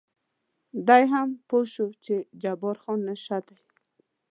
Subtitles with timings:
[0.87, 3.57] دی هم پوه شوی و چې جبار خان نشه دی.